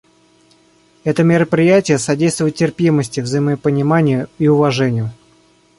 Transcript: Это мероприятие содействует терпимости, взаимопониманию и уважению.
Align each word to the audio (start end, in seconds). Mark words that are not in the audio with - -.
Это 1.03 1.21
мероприятие 1.21 1.99
содействует 1.99 2.55
терпимости, 2.55 3.19
взаимопониманию 3.19 4.29
и 4.39 4.47
уважению. 4.47 5.11